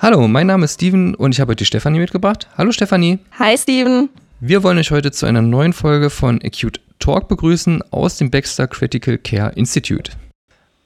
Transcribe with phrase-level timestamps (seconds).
[0.00, 2.48] Hallo, mein Name ist Steven und ich habe heute die Stefanie mitgebracht.
[2.58, 3.20] Hallo Stefanie.
[3.38, 4.10] Hi Steven.
[4.40, 8.66] Wir wollen euch heute zu einer neuen Folge von Acute Talk begrüßen aus dem Baxter
[8.66, 10.12] Critical Care Institute.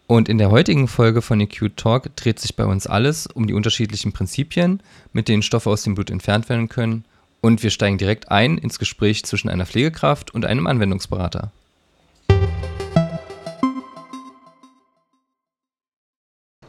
[0.06, 3.54] Und in der heutigen Folge von Acute Talk dreht sich bei uns alles um die
[3.54, 4.80] unterschiedlichen Prinzipien,
[5.12, 7.04] mit denen Stoffe aus dem Blut entfernt werden können.
[7.40, 11.52] Und wir steigen direkt ein ins Gespräch zwischen einer Pflegekraft und einem Anwendungsberater.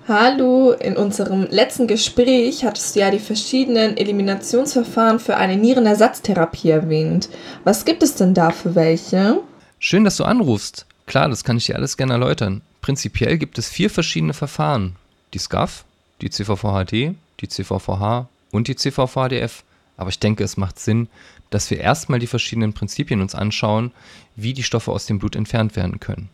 [0.07, 7.29] Hallo, in unserem letzten Gespräch hattest du ja die verschiedenen Eliminationsverfahren für eine Nierenersatztherapie erwähnt.
[7.63, 9.39] Was gibt es denn da für welche?
[9.77, 10.87] Schön, dass du anrufst.
[11.05, 12.61] Klar, das kann ich dir alles gerne erläutern.
[12.81, 14.95] Prinzipiell gibt es vier verschiedene Verfahren.
[15.35, 15.85] Die SCAF,
[16.21, 19.63] die CVVHD, die CVVH und die CVVHDF.
[19.99, 21.09] Aber ich denke, es macht Sinn,
[21.49, 23.91] dass wir erstmal die verschiedenen Prinzipien uns anschauen,
[24.37, 26.29] wie die Stoffe aus dem Blut entfernt werden können.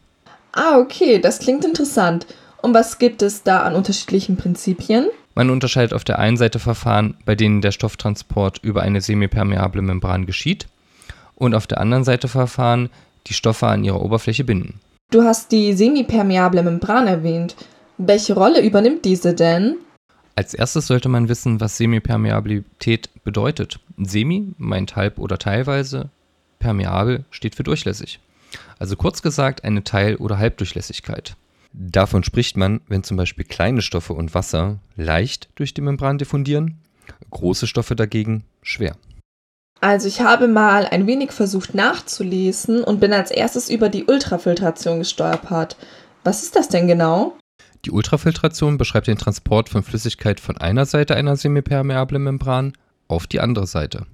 [0.52, 2.28] Ah, okay, das klingt interessant.
[2.62, 5.08] Und was gibt es da an unterschiedlichen Prinzipien?
[5.34, 10.28] Man unterscheidet auf der einen Seite Verfahren, bei denen der Stofftransport über eine semipermeable Membran
[10.28, 10.68] geschieht,
[11.34, 12.92] und auf der anderen Seite Verfahren,
[13.26, 14.80] die Stoffe an ihrer Oberfläche binden.
[15.10, 17.56] Du hast die semipermeable Membran erwähnt.
[17.98, 19.78] Welche Rolle übernimmt diese denn?
[20.36, 23.80] Als erstes sollte man wissen, was Semipermeabilität bedeutet.
[23.98, 26.10] Semi meint halb oder teilweise,
[26.60, 28.20] permeabel steht für durchlässig.
[28.78, 31.36] Also kurz gesagt eine Teil- oder Halbdurchlässigkeit.
[31.72, 36.80] Davon spricht man, wenn zum Beispiel kleine Stoffe und Wasser leicht durch die Membran diffundieren,
[37.32, 38.96] große Stoffe dagegen schwer.
[39.82, 45.00] Also ich habe mal ein wenig versucht nachzulesen und bin als erstes über die Ultrafiltration
[45.00, 45.78] gestolpert.
[46.24, 47.38] Was ist das denn genau?
[47.86, 52.74] Die Ultrafiltration beschreibt den Transport von Flüssigkeit von einer Seite einer semipermeablen Membran
[53.08, 54.08] auf die andere Seite.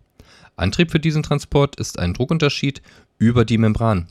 [0.57, 2.81] Antrieb für diesen Transport ist ein Druckunterschied
[3.17, 4.07] über die Membran.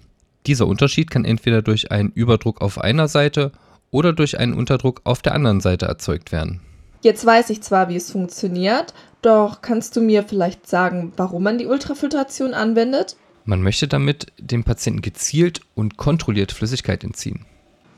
[0.47, 3.52] Dieser Unterschied kann entweder durch einen Überdruck auf einer Seite
[3.91, 6.62] oder durch einen Unterdruck auf der anderen Seite erzeugt werden.
[7.02, 11.58] Jetzt weiß ich zwar, wie es funktioniert, doch kannst du mir vielleicht sagen, warum man
[11.58, 13.17] die Ultrafiltration anwendet?
[13.45, 17.45] Man möchte damit dem Patienten gezielt und kontrolliert Flüssigkeit entziehen.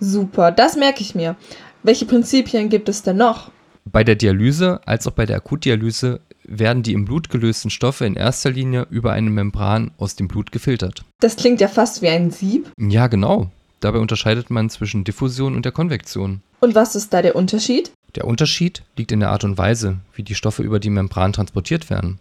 [0.02, 1.36] Super, das merke ich mir.
[1.84, 3.52] Welche Prinzipien gibt es denn noch?
[3.84, 8.16] Bei der Dialyse als auch bei der Akutdialyse werden die im Blut gelösten Stoffe in
[8.16, 11.04] erster Linie über eine Membran aus dem Blut gefiltert.
[11.20, 12.72] Das klingt ja fast wie ein Sieb.
[12.80, 13.52] Ja, genau.
[13.78, 16.42] Dabei unterscheidet man zwischen Diffusion und der Konvektion.
[16.58, 17.92] Und was ist da der Unterschied?
[18.16, 21.90] Der Unterschied liegt in der Art und Weise, wie die Stoffe über die Membran transportiert
[21.90, 22.18] werden.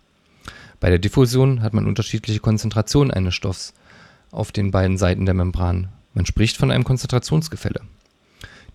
[0.80, 3.74] Bei der Diffusion hat man unterschiedliche Konzentrationen eines Stoffs
[4.30, 5.90] auf den beiden Seiten der Membran.
[6.14, 7.82] Man spricht von einem Konzentrationsgefälle.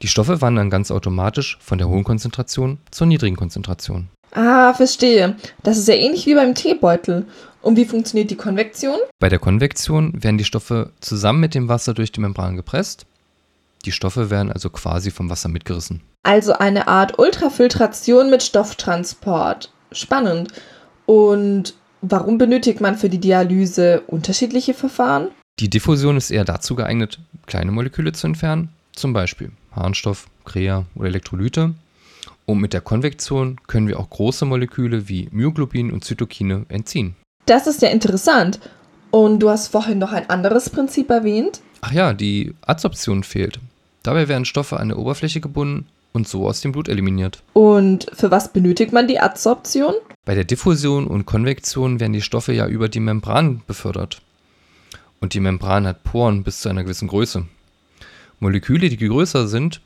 [0.02, 4.08] Die Stoffe wandern ganz automatisch von der hohen Konzentration zur niedrigen Konzentration.
[4.32, 5.36] Ah, verstehe.
[5.62, 7.26] Das ist ja ähnlich wie beim Teebeutel.
[7.62, 8.98] Und wie funktioniert die Konvektion?
[9.18, 13.06] Bei der Konvektion werden die Stoffe zusammen mit dem Wasser durch die Membran gepresst.
[13.84, 16.02] Die Stoffe werden also quasi vom Wasser mitgerissen.
[16.22, 19.72] Also eine Art Ultrafiltration mit Stofftransport.
[19.92, 20.52] Spannend.
[21.06, 25.28] Und warum benötigt man für die Dialyse unterschiedliche Verfahren?
[25.58, 31.08] Die Diffusion ist eher dazu geeignet, kleine Moleküle zu entfernen, zum Beispiel Harnstoff, Krea oder
[31.08, 31.72] Elektrolyte.
[32.44, 37.16] Und mit der Konvektion können wir auch große Moleküle wie Myoglobin und Zytokine entziehen.
[37.46, 38.60] Das ist ja interessant.
[39.10, 41.62] Und du hast vorhin noch ein anderes Prinzip erwähnt?
[41.80, 43.58] Ach ja, die Adsorption fehlt.
[44.02, 47.42] Dabei werden Stoffe an der Oberfläche gebunden und so aus dem Blut eliminiert.
[47.54, 49.94] Und für was benötigt man die Adsorption?
[50.26, 54.20] Bei der Diffusion und Konvektion werden die Stoffe ja über die Membran befördert.
[55.20, 57.46] Und die Membran hat Poren bis zu einer gewissen Größe.
[58.38, 59.80] Moleküle, die größer sind,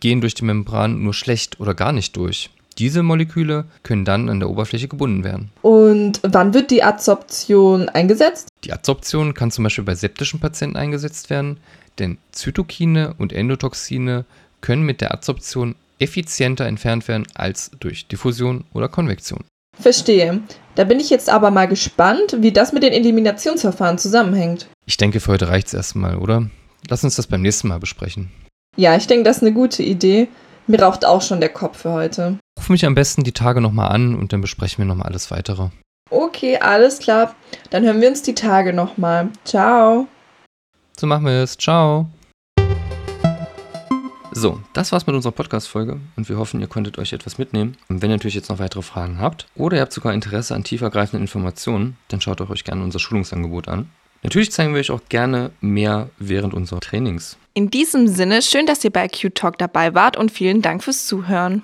[0.00, 2.50] gehen durch die Membran nur schlecht oder gar nicht durch.
[2.78, 5.50] Diese Moleküle können dann an der Oberfläche gebunden werden.
[5.62, 8.48] Und wann wird die Adsorption eingesetzt?
[8.64, 11.58] Die Adsorption kann zum Beispiel bei septischen Patienten eingesetzt werden,
[11.98, 14.26] denn Zytokine und Endotoxine
[14.60, 19.44] können mit der Adsorption effizienter entfernt werden als durch Diffusion oder Konvektion.
[19.78, 20.40] Verstehe.
[20.74, 24.68] Da bin ich jetzt aber mal gespannt, wie das mit den Eliminationsverfahren zusammenhängt.
[24.86, 26.48] Ich denke, für heute reicht es erstmal, oder?
[26.88, 28.30] Lass uns das beim nächsten Mal besprechen.
[28.76, 30.28] Ja, ich denke, das ist eine gute Idee.
[30.66, 32.38] Mir raucht auch schon der Kopf für heute.
[32.58, 35.68] Ruf mich am besten die Tage nochmal an und dann besprechen wir nochmal alles weitere.
[36.10, 37.34] Okay, alles klar.
[37.70, 39.30] Dann hören wir uns die Tage nochmal.
[39.44, 40.06] Ciao.
[40.96, 41.56] So machen wir es.
[41.56, 42.06] Ciao.
[44.38, 47.78] So, das war's mit unserer Podcast-Folge und wir hoffen, ihr konntet euch etwas mitnehmen.
[47.88, 50.62] Und wenn ihr natürlich jetzt noch weitere Fragen habt oder ihr habt sogar Interesse an
[50.62, 53.88] tiefergreifenden Informationen, dann schaut euch gerne unser Schulungsangebot an.
[54.22, 57.38] Natürlich zeigen wir euch auch gerne mehr während unserer Trainings.
[57.54, 61.06] In diesem Sinne, schön, dass ihr bei Q Talk dabei wart und vielen Dank fürs
[61.06, 61.62] Zuhören.